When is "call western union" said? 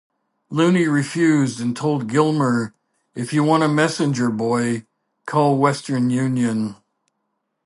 5.27-6.75